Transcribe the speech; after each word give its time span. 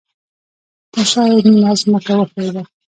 ترشاه 0.91 1.25
یې 1.31 1.39
نیمه 1.47 1.71
ځمکه 1.81 2.13
وښویده 2.17 2.63